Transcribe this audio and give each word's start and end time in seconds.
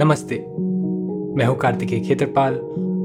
नमस्ते। 0.00 0.36
मैं 1.36 1.44
हूँ 1.44 1.56
कार्तिकेय 1.56 2.00
खेत्रपाल 2.00 2.54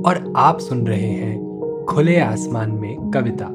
और 0.06 0.34
आप 0.38 0.60
सुन 0.60 0.88
रहे 0.88 1.10
हैं 1.10 1.86
खुले 1.90 2.20
आसमान 2.20 2.72
में 2.72 3.12
कविता। 3.12 3.46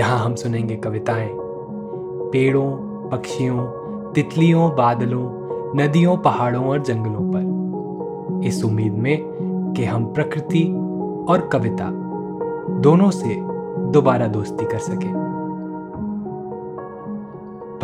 यहाँ 0.00 0.18
हम 0.18 0.34
सुनेंगे 0.34 0.76
कविताएँ। 0.76 1.30
पेड़ों, 2.30 2.70
पक्षियों, 3.10 3.66
तितलियों, 4.12 4.76
बादलों, 4.76 5.30
नदियों, 5.76 6.16
पहाड़ों 6.16 6.64
और 6.64 6.82
जंगलों 6.82 7.32
पर। 7.34 8.46
इस 8.46 8.64
उम्मीद 8.64 8.92
में 8.92 9.18
कि 9.76 9.84
हम 9.84 10.12
प्रकृति 10.12 10.64
और 11.28 11.48
कविता 11.52 11.90
दोनों 12.80 13.10
से 13.10 13.36
दोबारा 13.90 14.26
दोस्ती 14.26 14.64
कर 14.64 14.78
सके। 14.78 15.12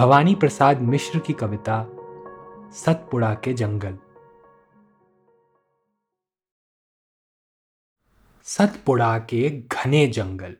भवानी 0.03 0.35
प्रसाद 0.35 0.81
मिश्र 0.81 1.19
की 1.19 1.33
कविता, 1.33 1.87
सतपुड़ा 2.73 3.35
के 3.35 3.53
जंगल। 3.53 3.95
सतपुड़ा 8.43 9.19
के 9.19 9.51
घने 9.51 10.07
जंगल। 10.07 10.57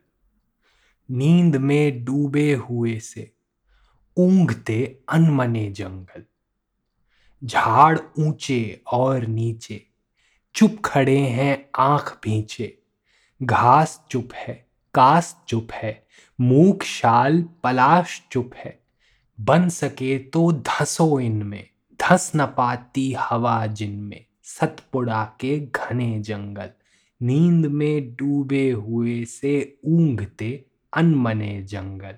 नींद 1.11 1.55
में 1.55 2.05
डूबे 2.05 2.53
हुए 2.53 2.99
से 2.99 3.31
ऊंघते 4.17 4.99
अनमने 5.09 5.71
जंगल। 5.71 6.23
झाड़ 7.43 7.99
ऊँचे 8.19 8.81
और 8.91 9.25
नीचे, 9.25 9.87
चुप 10.55 10.81
खड़े 10.85 11.19
हैं 11.19 11.69
आँख 11.75 12.19
भींचे। 12.23 12.77
घास 13.43 14.05
चुप 14.11 14.29
है, 14.33 14.67
कास 14.93 15.43
चुप 15.47 15.67
है, 15.71 16.07
मूक 16.41 16.83
शाल 16.83 17.45
पलाश 17.63 18.27
चुप 18.31 18.51
है। 18.55 18.83
बन 19.39 19.69
सके 19.69 20.19
तो 20.19 20.51
धसो 20.51 21.19
इनमें, 21.19 21.69
धस 22.01 22.31
न 22.35 22.45
पाती 22.45 23.13
हवा 23.13 23.65
जिनमें। 23.65 24.25
सतपुड़ा 24.43 25.25
के 25.39 25.59
घने 25.59 26.19
जंगल। 26.19 26.69
नींद 27.21 27.65
में 27.65 28.15
डूबे 28.15 28.69
हुए 28.71 29.23
से 29.25 29.77
ऊंघते 29.85 30.65
अनमने 30.93 31.61
जंगल। 31.63 32.15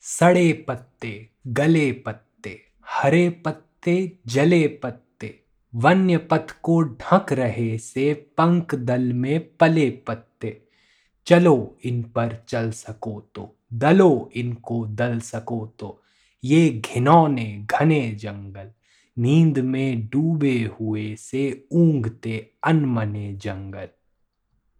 सड़े 0.00 0.52
पत्ते, 0.68 1.28
गले 1.46 1.90
पत्ते, 1.92 2.60
हरे 2.88 3.28
पत्ते, 3.44 3.96
जले 4.26 4.66
पत्ते, 4.82 5.40
वन्य 5.74 6.16
पथ 6.16 6.50
को 6.62 6.80
ढक 6.82 7.32
रहे 7.32 7.76
से 7.78 8.12
पंख 8.38 8.74
दल 8.74 9.12
में 9.12 9.56
पले 9.56 9.90
पत्ते। 10.06 10.60
चलो 11.26 11.76
इन 11.84 12.02
पर 12.02 12.36
चल 12.48 12.70
सको 12.70 13.20
तो 13.34 13.56
दलो 13.72 14.30
इनको 14.36 14.86
दल 14.86 15.18
सको 15.20 15.66
तो 15.78 16.00
ये 16.44 16.68
घिनौने 16.70 17.66
घने 17.70 18.10
जंगल। 18.12 18.70
नींद 19.18 19.58
में 19.58 20.06
डूबे 20.06 20.70
हुए 20.80 21.16
से 21.16 21.66
ऊंघते 21.72 22.50
अनमने 22.64 23.32
जंगल। 23.32 23.88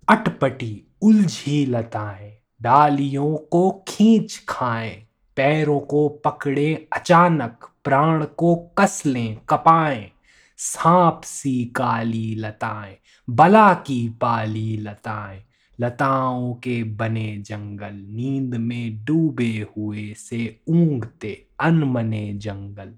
अटपटी 0.09 0.87
उलझी 1.03 1.67
लताएँ, 1.67 2.39
डालियों 2.63 3.37
को 3.37 3.85
खींच 3.89 4.45
खाएँ, 4.49 5.07
पैरों 5.37 5.81
को 5.81 6.09
पकड़े, 6.09 6.89
अचानक 6.93 7.71
प्राण 7.85 8.25
को 8.25 8.57
कस 8.79 9.03
लें 9.07 9.37
कपाएँ, 9.49 10.11
सांप 10.57 11.21
सी 11.25 11.65
काली 11.65 12.35
लताएँ, 12.35 12.97
बला 13.31 13.75
की 13.75 14.09
पाली 14.09 14.77
लताएँ, 14.77 15.43
लताओं 15.81 16.55
के 16.55 16.83
बने 16.85 17.37
जंगल, 17.37 18.05
नींद 18.09 18.55
में 18.55 19.05
डूबे 19.05 19.67
हुए 19.77 20.15
से 20.15 20.61
ऊंघते 20.69 21.47
अनमने 21.61 22.35
जंगल। 22.35 22.95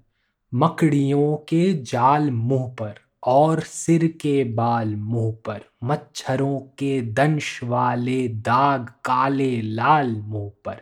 मकड़ियों 0.53 1.35
के 1.35 1.73
जाल 1.73 2.31
मुँह 2.31 2.67
पर 2.69 2.95
और 3.23 3.59
सिर 3.59 4.07
के 4.07 4.43
बाल 4.43 4.95
मुँह 4.95 5.37
पर, 5.45 5.61
मच्छरों 5.83 6.59
के 6.59 7.01
दंश 7.01 7.63
वाले 7.63 8.27
दाग 8.27 8.89
काले 9.05 9.61
लाल 9.61 10.15
मुँह 10.15 10.51
पर। 10.65 10.81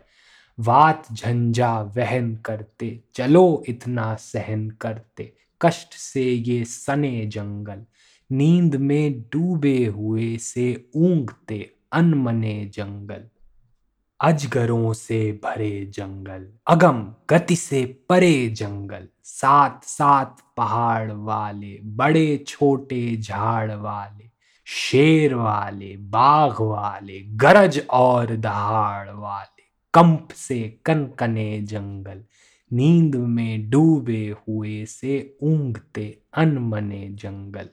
वात 0.60 1.08
झंझा 1.12 1.80
वहन 1.80 2.36
करते, 2.36 3.00
चलो 3.14 3.64
इतना 3.68 4.14
सहन 4.14 4.70
करते, 4.70 5.32
कष्ट 5.62 5.94
से 5.94 6.24
ये 6.24 6.64
सने 6.64 7.26
जंगल। 7.26 7.84
नींद 8.30 8.76
में 8.76 9.20
डूबे 9.20 9.86
हुए 9.86 10.36
से 10.36 10.90
ऊंघते, 10.96 11.74
अनमने 11.92 12.70
जंगल। 12.74 13.24
अजगरों 14.20 14.92
से 14.92 15.40
भरे 15.44 15.86
जंगल, 15.86 16.52
अगम 16.66 17.14
गति 17.30 17.56
से 17.56 17.84
परे 18.08 18.48
जंगल 18.48 19.08
साथ 19.24 19.84
सात 19.84 20.36
पहाड़ 20.56 21.12
वाले, 21.12 21.80
बड़े 21.84 22.44
छोटे 22.48 23.16
झाड़ 23.16 23.72
वाले, 23.72 24.30
शेर 24.64 25.34
वाले, 25.34 25.96
बाघ 25.96 26.60
वाले, 26.60 27.20
गरज 27.20 27.86
और 27.90 28.36
दहाड़ 28.36 29.10
वाले, 29.10 29.62
कंप 29.94 30.28
से 30.32 30.80
कनकने 30.84 31.60
जंगल, 31.60 32.24
नींद 32.72 33.16
में 33.16 33.70
डूबे 33.70 34.34
हुए 34.48 34.84
से 34.84 35.36
ऊंघते 35.42 36.18
अनमने 36.34 37.08
जंगल। 37.10 37.68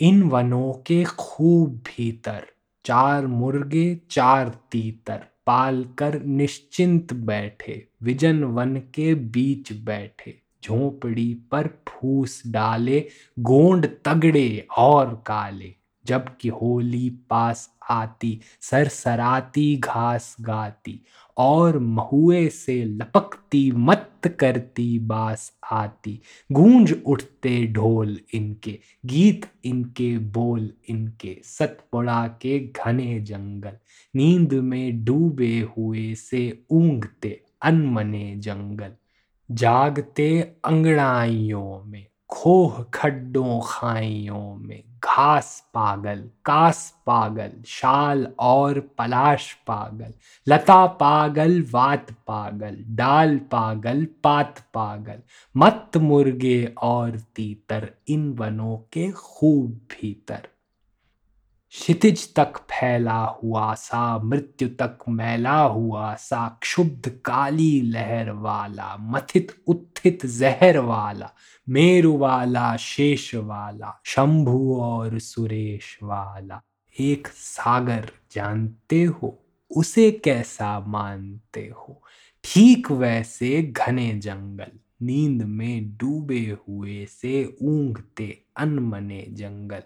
इन 0.00 0.22
वनों 0.22 0.72
के 0.72 1.04
खूब 1.04 1.70
भीतर 1.70 2.46
चार 2.84 3.26
मुर्गे, 3.26 4.00
चार 4.10 4.58
तीतर 4.70 5.20
पाल 5.46 5.84
कर 5.98 6.22
निश्चिंत 6.22 7.12
बैठे, 7.12 7.88
विजन 8.02 8.44
वन 8.44 8.76
के 8.76 9.14
बीच 9.14 9.72
बैठे, 9.72 10.42
झोपड़ी 10.64 11.34
पर 11.34 11.68
फूस 11.88 12.42
डाले, 12.46 13.08
गोंड 13.38 13.86
तगड़े 14.04 14.66
और 14.78 15.24
काले, 15.26 15.74
जबकि 16.06 16.48
होली 16.48 17.10
पास 17.10 17.74
आती, 17.90 18.40
सरसराती 18.60 19.76
घास 19.76 20.36
गाती, 20.40 21.04
और 21.36 21.78
महुए 21.78 22.48
से 22.48 22.84
लपकती 22.84 23.72
मत 23.72 24.11
करती 24.28 24.98
बास 24.98 25.52
आती। 25.72 26.20
गूंज 26.52 26.94
उठते 27.06 27.66
ढोल 27.66 28.18
इनके, 28.34 28.78
गीत 29.06 29.46
इनके, 29.64 30.18
बोल 30.18 30.70
इनके। 30.88 31.40
सतपुड़ा 31.44 32.26
के 32.26 32.58
घने 32.58 33.20
जंगल, 33.20 33.76
नींद 34.16 34.52
में 34.52 35.04
डूबे 35.04 35.68
हुए 35.78 36.14
से 36.14 36.62
ऊंघते 36.70 37.42
अनमने 37.62 38.34
जंगल। 38.36 38.92
जागते 39.50 40.40
अंगड़ाइयों 40.64 41.84
में, 41.84 42.06
खोह 42.28 42.82
खड्डों 42.94 43.60
खाइयों 43.64 44.56
में 44.56 44.82
घास 45.04 45.70
पागल, 45.74 46.30
कास 46.44 47.02
पागल, 47.06 47.52
शाल 47.66 48.26
और 48.38 48.80
पलाश 48.80 49.52
पागल, 49.52 50.14
लता 50.48 50.86
पागल, 50.86 51.62
वात 51.70 52.10
पागल, 52.10 52.76
डाल 52.88 53.36
पागल, 53.38 54.06
पात 54.24 54.58
पागल 54.74 55.18
मत 55.56 55.90
मुर्गे 55.96 56.74
और 56.82 57.10
तीतर, 57.18 57.88
इन 58.08 58.32
वनों 58.32 58.76
के 58.76 59.10
खूब 59.10 59.70
भीतर। 59.70 60.48
क्षितिज 61.70 62.34
तक 62.34 62.56
फैला 62.56 63.24
हुआ 63.42 63.74
सा, 63.74 64.18
मृत्यु 64.18 64.68
तक 64.68 64.98
मैला 65.08 65.58
हुआ 65.60 66.14
सा, 66.14 66.58
क्षुब्ध 66.62 67.08
काली 67.24 67.80
लहर 67.82 68.30
वाला, 68.30 68.96
मथित 69.00 69.62
उत्थित 69.66 70.26
जहर 70.26 70.78
वाला 70.78 71.30
मेरु 71.68 72.18
वाला 72.18 72.76
शेष 72.76 73.34
वाला 73.34 74.00
शंभु 74.04 74.76
और 74.80 75.18
सुरेश 75.18 75.98
वाला 76.02 76.62
एक 77.00 77.28
सागर 77.28 78.10
जानते 78.32 79.02
हो, 79.02 79.46
उसे 79.76 80.10
कैसा 80.10 80.80
मानते 80.80 81.72
हो? 81.78 82.02
ठीक 82.44 82.90
वैसे 82.90 83.62
घने 83.62 84.18
जंगल, 84.18 84.78
नींद 85.02 85.42
में 85.42 85.96
डूबे 85.96 86.56
हुए 86.68 87.06
से 87.06 87.56
ऊंघते 87.62 88.44
अनमने 88.56 89.26
जंगल। 89.28 89.82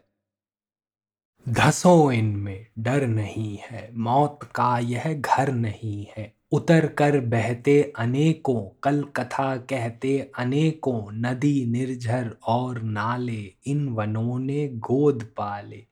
धसो 1.48 2.12
इनमें, 2.12 2.66
डर 2.78 3.06
नहीं 3.06 3.58
है, 3.62 3.90
मौत 3.94 4.38
का 4.54 4.78
यह 4.78 5.14
घर 5.14 5.52
नहीं 5.52 6.06
है। 6.16 6.35
उतर 6.52 6.86
कर 6.86 7.20
बहते 7.20 7.92
अनेकों 7.98 8.80
कल 8.82 9.04
कथा 9.16 9.56
कहते 9.56 10.30
अनेकों, 10.38 11.12
नदी 11.12 11.66
निर्झर 11.66 12.36
और 12.46 12.82
नाले 12.82 13.54
इन 13.66 13.88
वनों 13.88 14.38
ने 14.38 14.68
गोद 14.68 15.22
पाले। 15.36 15.86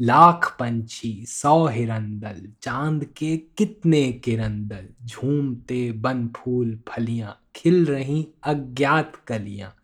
लाख 0.00 0.56
पंछी, 0.60 1.24
सौ 1.28 1.66
हिरंदल, 1.66 2.52
चाँद 2.62 3.04
के 3.04 3.36
कितने 3.36 4.12
किरंदल, 4.12 4.88
झूमते 5.04 5.92
बन 5.92 6.28
फूल 6.36 6.78
फलियाँ, 6.88 7.40
खिल 7.56 7.86
रही 7.86 8.28
अज्ञात 8.42 9.16
कलियाँ। 9.16 9.74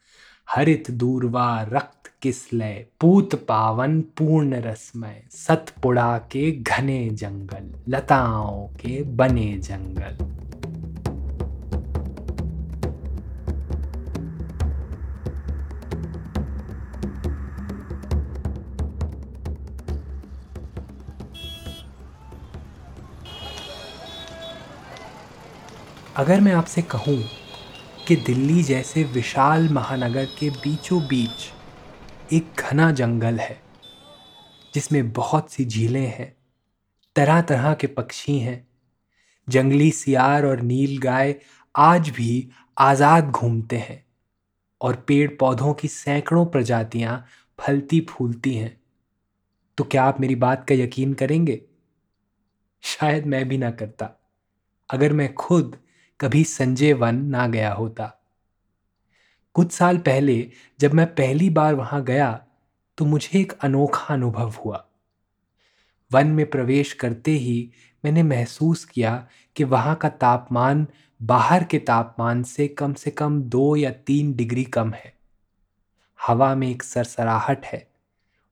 हरित 0.54 0.90
दूरवा 0.90 1.62
रक्त 1.62 2.10
किसलय 2.22 2.86
पूत 3.00 3.34
पावन 3.34 4.00
पूर्ण 4.00 4.54
रसमय 4.54 5.22
सतपुड़ा 5.30 6.18
के 6.18 6.50
घने 6.52 7.10
जंगल। 7.10 7.70
लताओं 7.88 8.66
के 8.66 9.02
बने 9.02 9.58
जंगल। 9.58 10.16
अगर 26.16 26.40
मैं 26.40 26.52
आपसे 26.52 26.82
कहूँ 26.82 27.22
कि 28.10 28.16
दिल्ली 28.16 28.62
जैसे 28.62 29.02
विशाल 29.04 29.68
महानगर 29.68 30.24
के 30.38 30.48
बीचों 30.50 31.00
बीच 31.02 32.32
एक 32.32 32.60
घना 32.60 32.90
जंगल 32.90 33.38
है, 33.38 33.60
जिसमें 34.74 35.10
बहुत 35.12 35.50
सी 35.50 35.64
झीलें 35.64 36.06
हैं 36.06 36.36
तरह 37.16 37.40
तरह 37.40 37.74
के 37.74 37.86
पक्षी 37.86 38.38
हैं। 38.38 38.66
जंगली 39.48 39.90
सियार 39.90 40.44
और 40.44 40.60
नील 40.60 40.98
गाय 40.98 41.34
आज 41.74 42.08
भी 42.08 42.48
आज़ाद 42.78 43.30
घूमते 43.30 43.76
हैं 43.76 44.04
और 44.80 44.96
पेड़ 45.08 45.30
पौधों 45.30 45.74
की 45.74 45.88
सैकड़ों 45.88 46.44
प्रजातियाँ 46.46 47.24
फलती 47.58 48.00
फूलती 48.00 48.54
हैं। 48.54 48.80
तो 49.78 49.84
क्या 49.84 50.04
आप 50.04 50.20
मेरी 50.20 50.34
बात 50.34 50.64
का 50.68 50.74
यकीन 50.74 51.14
करेंगे? 51.14 51.60
शायद 52.82 53.26
मैं 53.26 53.48
भी 53.48 53.58
ना 53.58 53.70
करता। 53.70 54.10
अगर 54.90 55.12
मैं 55.12 55.32
खुद 55.34 55.76
कभी 56.20 56.44
संजय 56.44 56.92
वन 56.92 57.24
ना 57.24 57.46
गया 57.46 57.72
होता। 57.72 58.12
कुछ 59.54 59.72
साल 59.72 59.98
पहले 59.98 60.50
जब 60.80 60.94
मैं 60.94 61.06
पहली 61.06 61.50
बार 61.50 61.74
वहाँ 61.74 62.04
गया 62.04 62.46
तो 62.98 63.04
मुझे 63.04 63.40
एक 63.40 63.52
अनोखा 63.52 64.14
अनुभव 64.14 64.54
हुआ। 64.64 64.84
वन 66.12 66.26
में 66.26 66.50
प्रवेश 66.50 66.92
करते 66.92 67.30
ही 67.30 67.70
मैंने 68.04 68.22
महसूस 68.22 68.84
किया 68.84 69.28
कि 69.56 69.64
वहाँ 69.64 69.94
का 69.96 70.08
तापमान, 70.08 70.86
बाहर 71.22 71.64
के 71.64 71.78
तापमान 71.78 72.42
से 72.42 72.68
कम 72.68 72.94
से 72.94 73.10
कम 73.10 73.42
दो 73.42 73.76
या 73.76 73.90
तीन 73.90 74.32
डिग्री 74.32 74.64
कम 74.64 74.92
है। 74.92 75.12
हवा 76.26 76.54
में 76.54 76.68
एक 76.68 76.82
सरसराहट 76.82 77.66
है 77.66 77.90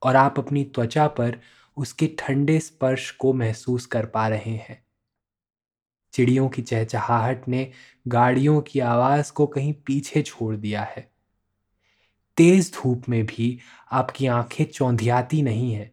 और 0.03 0.17
आप 0.17 0.39
अपनी 0.39 0.65
त्वचा 0.65 1.09
पर 1.09 1.41
उसके 1.77 2.07
ठंडे 2.19 2.59
स्पर्श 2.59 3.11
को 3.11 3.33
महसूस 3.33 3.87
कर 3.87 4.07
पा 4.07 4.29
रहे 4.29 4.57
हैं। 4.57 4.88
चिड़ियों 6.19 6.49
की 6.49 6.63
चहचहाहट 6.63 7.49
ने 7.49 7.73
गाड़ियों 8.09 8.61
की 8.61 8.81
आवाज़ 8.81 9.33
को 9.33 9.47
कहीं 9.47 9.73
पीछे 9.73 10.23
छोड़ 10.23 10.57
दिया 10.57 10.83
है। 10.83 11.11
तेज 12.37 12.73
धूप 12.75 13.09
में 13.09 13.27
भी 13.27 13.59
आपकी 13.93 14.27
आँखें 14.27 14.65
चौंधियाती 14.65 15.43
नहीं 15.43 15.73
है, 15.73 15.93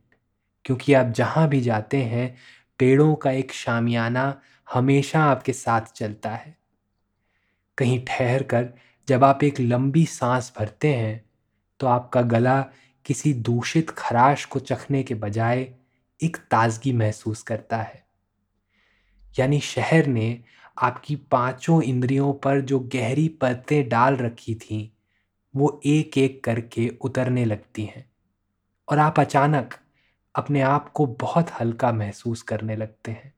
क्योंकि 0.66 0.94
आप 0.94 1.07
जहाँ 1.07 1.50
भी 1.50 1.62
जाते 1.62 1.98
हैं, 1.98 2.38
पेड़ों 2.80 3.16
का 3.16 3.31
एक 3.31 3.51
शामियाना 3.51 4.42
हमेशा 4.74 5.24
आपके 5.24 5.54
साथ 5.54 5.81
चलता 5.81 6.30
है। 6.30 6.57
कहीं 7.78 8.06
ठहर 8.07 8.44
कर 8.44 8.69
जब 9.07 9.24
आप 9.24 9.44
एक 9.44 9.60
लंबी 9.60 10.06
सांस 10.06 10.54
भरते 10.60 10.94
हैं 10.94 11.25
तो 11.80 11.88
आपका 11.88 12.21
गला 12.21 12.62
किसी 13.06 13.33
दूषित 13.33 13.89
खराश 13.89 14.45
को 14.45 14.60
चखने 14.60 15.04
के 15.04 15.16
बजाय 15.16 15.68
एक 16.24 16.38
ताजगी 16.38 16.94
महसूस 16.94 17.44
करता 17.44 17.78
है। 17.78 18.05
यानी 19.40 19.60
शहर 19.60 20.06
ने 20.06 20.44
आपकी 20.78 21.16
पाँचों 21.16 21.82
इंद्रियों 21.82 22.34
पर 22.34 22.62
जो 22.62 22.80
गहरी 22.80 23.28
परतें 23.28 23.90
डाल 23.90 24.18
रखी 24.18 24.56
थीं, 24.56 24.90
वो 25.56 25.82
एक 25.86 26.18
एक 26.18 26.44
करके 26.44 26.98
उतरने 27.02 27.46
लगती 27.46 27.86
हैं। 27.86 28.12
और 28.90 29.00
आप 29.00 29.20
अचानक 29.20 29.74
अपने 30.36 30.62
आप 30.62 30.90
को 30.90 31.06
बहुत 31.06 31.50
हल्का 31.50 31.92
महसूस 31.92 32.42
करने 32.42 32.76
लगते 32.76 33.12
हैं। 33.12 33.34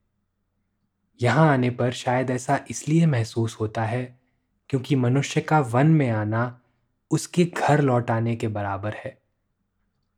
यहाँ 1.21 1.53
आने 1.53 1.69
पर 1.69 1.91
शायद 1.91 2.29
ऐसा 2.29 2.65
इसलिए 2.69 3.05
महसूस 3.05 3.57
होता 3.59 3.83
है 3.83 4.19
क्योंकि 4.69 4.95
मनुष्य 4.95 5.41
का 5.41 5.59
वन 5.59 5.87
में 5.87 6.09
आना 6.09 6.61
उसके 7.11 7.45
घर 7.45 7.81
लौटाने 7.81 8.35
के 8.35 8.47
बराबर 8.47 8.93
है। 8.93 9.21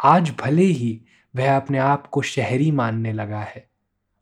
आज 0.04 0.36
भले 0.40 0.64
ही 0.64 1.02
वह 1.36 1.58
अपने 1.58 1.78
आप 1.78 2.08
को 2.08 2.22
शहरी 2.22 2.72
मानने 2.72 3.14
लगा 3.14 3.40
है 3.40 3.69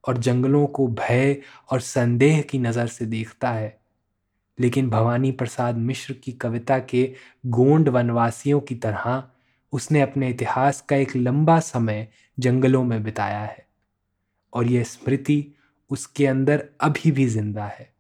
और 0.08 0.18
जंगलों 0.18 0.68
को 0.68 0.88
भय 0.88 1.42
और 1.72 1.82
संदेह 1.82 2.42
की 2.42 2.60
नज़र 2.60 2.88
से 2.88 3.06
देखता 3.06 3.52
है। 3.52 3.80
लेकिन 4.60 4.90
भवानी 4.90 5.32
प्रसाद 5.32 5.78
मिश्र 5.78 6.14
की 6.14 6.32
कविता 6.32 6.80
के 6.80 7.16
गोंड 7.46 7.90
वनवासियों 7.90 8.60
की 8.60 8.76
तरह 8.76 9.24
उसने 9.74 10.02
अपने 10.02 10.30
इतिहास 10.30 10.82
का 10.82 10.96
एक 10.96 11.16
लंबा 11.16 11.60
समय 11.60 12.08
जंगलों 12.40 12.84
में 12.84 13.04
बिताया 13.04 13.40
है 13.40 13.68
और 14.54 14.68
यह 14.68 14.84
स्मृति 14.84 15.54
उसके 15.92 16.26
अंदर 16.26 16.70
अभी 16.82 17.12
भी 17.12 17.26
ज़िंदा 17.28 17.66
है। 17.66 17.94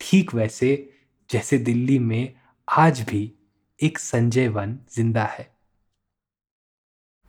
ठीक 0.00 0.34
वैसे 0.34 0.92
जैसे 1.30 1.58
दिल्ली 1.58 1.98
में 1.98 2.32
आज 2.68 3.00
भी 3.00 3.32
एक 3.80 3.98
संजय 3.98 4.48
वन 4.48 4.78
ज़िंदा 4.94 5.24
है। 5.24 5.50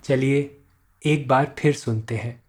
चलिए 0.04 0.64
एक 1.06 1.28
बार 1.28 1.56
फिर 1.60 1.74
सुनते 1.74 2.16
हैं। 2.16 2.41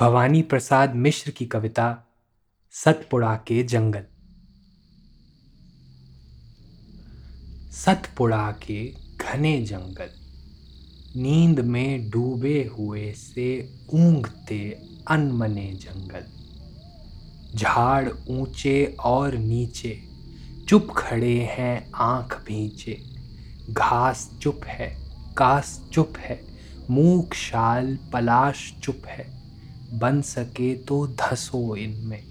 भवानी 0.00 0.42
प्रसाद 0.42 0.94
मिश्र 0.94 1.30
की 1.30 1.46
कविता, 1.46 2.08
सतपुड़ा 2.70 3.34
के 3.36 3.62
जंगल। 3.62 4.04
सतपुड़ा 7.72 8.52
के 8.52 8.84
घने 9.16 9.62
जंगल, 9.62 10.10
नींद 11.20 11.60
में 11.60 12.10
डूबे 12.10 12.70
हुए 12.78 13.12
से 13.12 13.78
ऊंघते 13.94 14.82
अनमने 15.08 15.72
जंगल। 15.72 16.24
झाड़ 17.58 18.08
ऊँचे 18.28 18.96
और 19.00 19.34
नीचे, 19.34 20.02
चुप 20.68 20.88
खड़े 20.96 21.40
हैं 21.40 21.90
आँख 21.94 22.44
भींचे। 22.46 23.02
घास 23.70 24.30
चुप 24.42 24.60
है, 24.64 24.96
कास 25.36 25.88
चुप 25.92 26.14
है 26.18 26.40
मूक 26.90 27.34
शाल 27.34 27.98
पलाश 28.12 28.74
चुप 28.82 29.02
है। 29.06 29.39
बन 29.92 30.22
सके 30.22 30.74
तो 30.74 31.06
धसो 31.06 31.76
इनमें। 31.76 32.22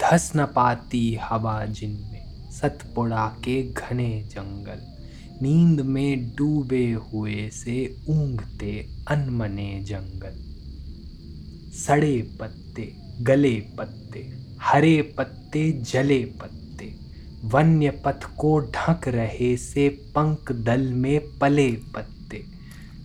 धस 0.00 0.32
न 0.36 0.46
पाती 0.46 1.18
हवा 1.22 1.66
जिनमें 1.66 2.50
सतपुड़ा 2.50 3.26
के 3.44 3.62
घने 3.62 4.22
जंगल। 4.30 4.98
नींद 5.42 5.80
में 5.80 6.34
डूबे 6.34 6.92
हुए 6.92 7.50
से 7.50 7.96
ऊंघते 8.08 8.88
अनमने 9.08 9.84
जंगल। 9.84 10.48
सड़े 11.78 12.36
पत्ते, 12.40 12.96
गले 13.20 13.54
पत्ते, 13.54 14.32
हरे 14.60 15.02
पत्ते, 15.02 15.72
जले 15.72 16.24
पत्ते। 16.24 16.94
वन्य 17.44 17.90
पथ 17.90 18.24
को 18.36 18.60
ढक 18.60 19.00
रहे 19.08 19.56
से 19.56 19.88
पंख 19.88 20.52
दल 20.52 20.92
में 20.92 21.38
पले 21.38 21.72
पत्ते। 21.72 22.44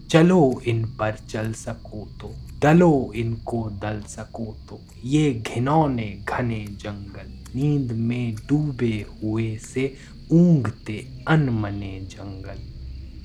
चलो 0.09 0.61
इन 0.67 0.85
पर 0.85 1.15
चल 1.29 1.53
सको 1.53 2.05
तो। 2.21 2.42
दलो 2.63 3.11
इनको 3.15 3.69
दल 3.69 4.01
सको 4.01 4.45
तो 4.69 4.79
ये 5.03 5.33
घिनौने 5.33 6.23
घने 6.29 6.65
जंगल, 6.65 7.31
नींद 7.55 7.91
में 7.91 8.35
डूबे 8.35 9.05
हुए 9.23 9.57
से 9.57 9.97
ऊंघते 10.31 11.07
अनमने 11.27 11.99
जंगल। 11.99 12.61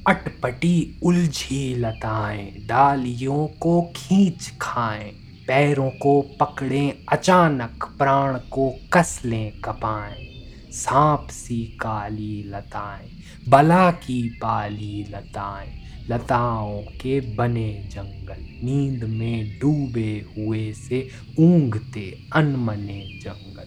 अटपटी 0.06 1.00
उलझी 1.02 1.74
लताएँ, 1.74 2.66
डालियों 2.66 3.46
को 3.46 3.80
खींच 3.96 4.52
खाएँ, 4.60 5.10
पैरों 5.46 5.90
को 5.90 6.20
पकड़ें, 6.40 6.92
अचानक 7.08 7.84
प्राण 7.98 8.38
को 8.38 8.70
कस 8.92 9.20
लें, 9.24 9.52
कपाएँ। 9.60 10.26
सांप 10.72 11.28
सी 11.30 11.64
काली 11.80 12.42
लताएँ, 12.46 13.08
बला 13.48 13.90
की 13.90 14.22
पाली 14.28 15.06
लताएँ। 15.10 15.77
लताओं 16.10 16.82
के 16.82 17.20
बने 17.36 17.88
जंगल, 17.92 18.36
नींद 18.64 19.04
में 19.04 19.58
डूबे 19.58 20.26
हुए 20.36 20.72
से 20.72 21.08
ऊंघते 21.38 22.18
अनमने 22.32 23.20
जंगल। 23.22 23.66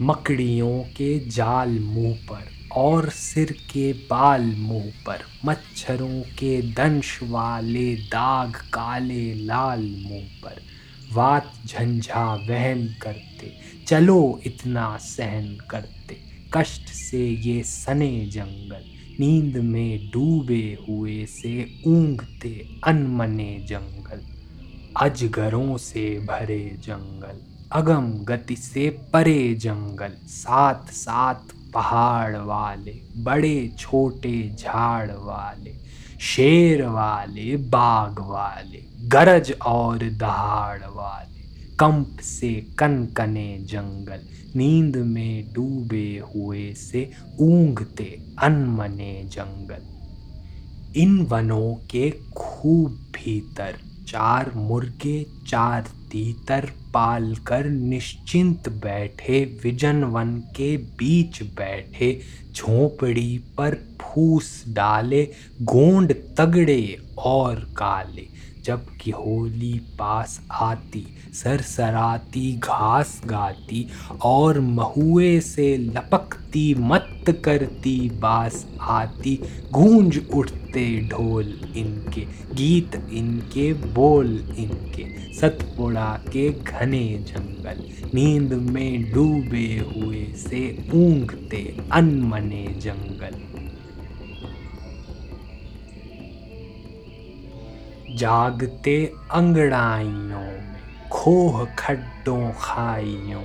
मकड़ियों 0.00 0.82
के 0.82 1.28
जाल 1.28 1.68
मुँह 1.68 2.16
पर 2.30 2.44
और 2.72 3.08
सिर 3.08 3.52
के 3.52 3.92
बाल 3.92 4.42
मुँह 4.58 4.92
पर, 5.06 5.18
मच्छरों 5.44 6.20
के 6.22 6.62
दंश 6.62 7.18
वाले 7.22 7.94
दाग 7.94 8.54
काले 8.54 9.34
लाल 9.34 9.80
मुँह 9.80 10.28
पर। 10.44 10.62
वात 11.12 11.52
झंझा 11.66 12.34
वहन 12.34 12.96
करते, 13.02 13.52
चलो 13.86 14.40
इतना 14.46 14.96
सहन 14.96 15.58
करते, 15.70 16.16
कष्ट 16.54 16.88
से 16.88 17.28
ये 17.28 17.62
सने 17.62 18.26
जंगल। 18.26 18.97
नींद 19.20 19.56
में 19.56 20.10
डूबे 20.10 20.78
हुए 20.88 21.24
से 21.26 21.52
ऊंघते 21.86 22.50
अनमने 22.84 23.56
जंगल, 23.68 24.20
अजगरों 24.96 25.76
से 25.76 26.04
भरे 26.20 26.58
जंगल, 26.84 27.40
अगम 27.72 28.12
गति 28.24 28.56
से 28.56 28.88
परे 29.12 29.54
जंगल 29.54 30.12
साथ 30.26 30.92
साथ 30.92 31.54
पहाड़ 31.74 32.36
वाले, 32.36 33.00
बड़े 33.16 33.70
छोटे 33.78 34.56
झाड़ 34.58 35.10
वाले, 35.10 35.74
शेर 36.20 36.84
वाले, 36.86 37.56
बाघ 37.56 38.18
वाले, 38.20 38.84
गरज 39.08 39.54
और 39.66 40.08
दहाड़ 40.10 40.80
वाले। 40.84 41.37
कंप 41.80 42.20
से 42.20 42.66
कनकने 42.78 43.58
जंगल, 43.58 44.20
नींद 44.56 44.96
में 44.96 45.52
डूबे 45.52 46.22
हुए 46.34 46.72
से 46.72 47.10
ऊंघते 47.40 48.22
अनमने 48.38 49.24
जंगल। 49.24 49.82
इन 51.00 51.20
वनों 51.20 51.74
के 51.90 52.10
खूब 52.36 52.90
भीतर 52.90 53.74
चार 54.08 54.52
मुर्गे, 54.56 55.26
चार 55.48 55.82
तीतर 56.12 56.70
पाल 56.94 57.34
कर 57.36 57.64
निश्चिंत 57.64 58.68
बैठे 58.68 59.60
विजन 59.64 60.04
वन 60.04 60.36
के 60.56 60.76
बीच 60.76 61.42
बैठे, 61.42 62.20
झोपड़ी 62.52 63.38
पर 63.38 63.74
फूस 64.00 64.64
डाले, 64.68 65.24
गोंड 65.62 66.14
तगड़े 66.38 66.98
और 67.18 67.56
काले। 67.56 68.37
जबकि 68.68 69.10
होली 69.10 69.72
पास 69.98 70.40
आती, 70.50 71.06
सरसराती, 71.32 72.52
घास 72.56 73.20
गाती 73.24 73.86
और 74.24 74.60
महुए 74.60 75.40
से 75.40 75.76
लपकती 75.76 76.74
मत 76.78 77.40
करती, 77.44 77.98
बास 78.10 78.66
आती। 78.80 79.38
गूंज 79.72 80.20
उठते 80.34 80.86
ढोल 81.08 81.46
इनके, 81.76 82.20
गीत 82.54 82.94
इनके, 83.12 83.72
बोल 83.94 84.26
इनके। 84.58 85.06
सतपुड़ा 85.34 86.10
के 86.32 86.50
घने 86.52 87.06
जंगल, 87.28 87.82
नींद 88.14 88.52
में 88.70 89.12
डूबे 89.12 89.66
हुए 89.88 90.24
से 90.36 90.62
ऊंघते 90.94 91.62
अनमने 91.92 92.66
जंगल। 92.82 93.47
जागते 98.18 98.94
अंगड़ाइयों 99.30 100.46
खोह 101.08 101.64
खड्डों 101.78 102.50
खाइयों 102.52 103.42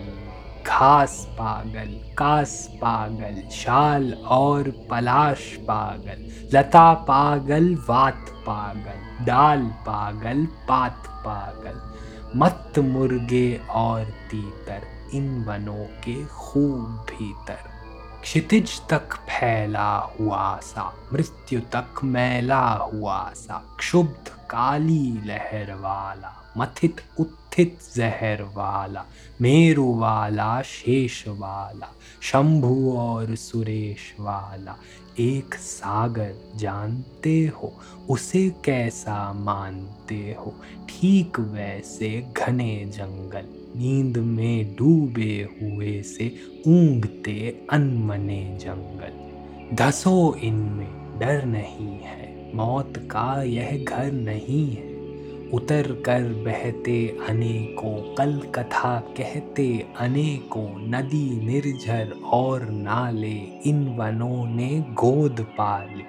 घास 0.67 1.27
पागल, 1.31 1.89
कास 2.17 2.69
पागल, 2.75 3.49
शाल 3.49 4.13
और 4.13 4.69
पलाश 4.89 5.41
पागल, 5.61 6.25
लता 6.53 6.93
पागल, 6.93 7.75
वात 7.89 8.25
पागल 8.29 9.25
डाल 9.25 9.61
पागल, 9.61 10.45
पात 10.45 11.03
पागल। 11.07 11.79
मत 12.35 12.79
मुर्गे 12.79 13.61
और 13.69 14.03
तीतर, 14.03 14.81
इन 15.13 15.43
वनों 15.43 15.85
के 16.03 16.25
खूब 16.25 17.05
भीतर। 17.09 17.72
क्षितिज 18.23 18.81
तक 18.89 19.13
फैला 19.13 19.97
हुआ 19.97 20.57
सा 20.57 20.95
मृत्यु 21.13 21.59
तक 21.59 22.03
मैला 22.03 22.69
हुआ 22.69 23.31
सा, 23.35 23.75
क्षुब्ध 23.79 24.27
काली 24.27 25.21
लहर 25.25 25.73
वाला, 25.73 26.53
मथित 26.57 27.01
उत्थित 27.19 27.79
जहर 27.95 28.43
वाला, 28.43 29.05
मेरु 29.41 29.93
वाला, 29.93 30.61
शेष 30.61 31.27
वाला, 31.27 31.87
शंभु 32.21 32.95
और 32.97 33.35
सुरेश 33.35 34.15
वाला। 34.19 34.75
एक 35.19 35.55
सागर 35.55 36.51
जानते 36.55 37.51
हो, 37.57 37.79
उसे 38.09 38.49
कैसा 38.49 39.33
मानते 39.33 40.37
हो? 40.39 40.53
ठीक 40.89 41.39
वैसे 41.39 42.33
घने 42.37 42.85
जंगल 42.85 43.62
नींद 43.75 44.17
में 44.17 44.75
डूबे 44.75 45.47
हुए 45.61 46.01
से 46.01 46.31
ऊंगते 46.67 47.65
अनमने 47.69 48.57
जंगल। 48.61 49.75
धसो 49.75 50.35
इनमें 50.43 51.19
डर 51.19 51.45
नहीं 51.45 51.99
है, 51.99 52.51
मौत 52.55 52.93
का 52.97 53.43
यह 53.43 53.83
घर 53.83 54.11
नहीं 54.11 54.65
है। 54.71 54.92
उतर 55.53 55.81
कर 55.81 56.23
बहते 56.23 57.17
अनेकों 57.29 58.15
कल 58.15 58.41
कथा 58.55 58.99
कहते, 58.99 59.85
अनेकों 59.99 60.87
नदी 60.89 61.45
निर्झर 61.45 62.13
और 62.25 62.69
नाले, 62.69 63.37
इन 63.69 63.87
वनों 63.87 64.55
ने 64.55 64.79
गोद 64.79 65.41
पाले। 65.41 66.03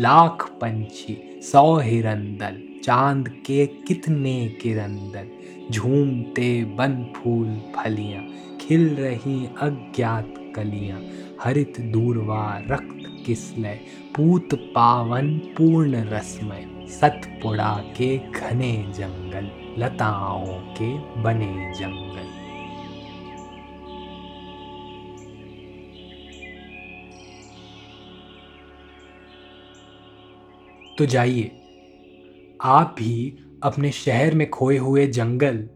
लाख 0.00 0.50
पंछी, 0.60 1.40
सौ 1.42 1.78
हिरंदल, 1.78 2.80
चाँद 2.84 3.28
के 3.28 3.66
कितने 3.66 4.48
किरंदल, 4.48 5.28
झूमते 5.70 6.64
बन 6.64 7.12
फूल 7.16 7.60
फलियाँ, 7.76 8.22
खिल 8.60 8.88
रही 8.88 9.46
अज्ञात 9.46 10.34
कलियाँ। 10.56 11.02
हरित 11.42 11.80
दूरवा 11.80 12.62
रक्त 12.70 13.24
किसलय, 13.26 13.80
पूत 14.16 14.48
पावन 14.54 15.38
पूर्ण 15.38 15.96
रसमय। 15.96 16.71
सतपुड़ा 16.92 17.72
के 17.96 18.16
घने 18.18 18.72
जंगल, 18.92 19.50
लताओं 19.78 20.58
के 20.76 20.92
बने 21.22 21.72
जंगल। 21.74 22.30
तो 30.98 31.06
जाइए, 31.06 31.50
आप 32.60 32.94
भी 32.98 33.38
अपने 33.62 33.90
शहर 33.92 34.34
में 34.34 34.48
खोए 34.50 34.76
हुए 34.76 35.06
जंगल 35.06 35.68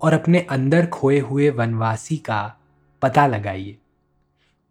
और 0.00 0.12
अपने 0.12 0.40
अंदर 0.50 0.86
खोए 0.86 1.18
हुए 1.18 1.50
वनवासी 1.50 2.16
का 2.16 2.42
पता 3.02 3.26
लगाइए। 3.26 3.76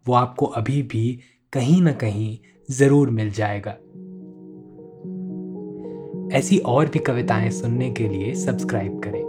वो 0.06 0.14
आपको 0.14 0.46
अभी 0.46 0.82
भी 0.82 1.20
कहीं 1.52 1.80
ना 1.82 1.92
कहीं 1.92 2.38
ज़रूर 2.70 3.10
मिल 3.10 3.30
जाएगा। 3.30 3.76
ऐसी 6.32 6.58
और 6.58 6.86
भी 6.86 6.98
कविताएँ 6.98 7.50
सुनने 7.50 7.90
के 7.90 8.08
लिए 8.08 8.34
सब्सक्राइब 8.34 9.00
करें 9.04 9.24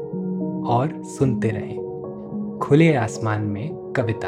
और 0.67 1.03
सुनते 1.03 1.49
रहें। 1.49 1.81
खुले 2.61 2.95
आसमान 2.95 3.41
में 3.41 3.93
कविता। 3.95 4.27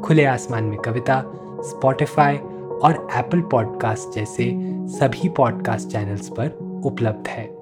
खुले 0.00 0.24
आसमान 0.24 0.64
में 0.64 0.78
कविता 0.78 1.24
स्पॉटिफाई 1.60 2.36
और 2.82 3.08
एप्पल 3.16 3.40
पॉडकास्ट 3.40 4.14
जैसे 4.14 4.52
सभी 4.88 5.28
पॉडकास्ट 5.28 5.88
चैनल्स 5.88 6.28
पर 6.28 6.82
उपलब्ध 6.84 7.28
है। 7.28 7.53